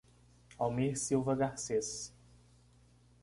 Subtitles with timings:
[0.57, 2.11] Almir Silva Garcez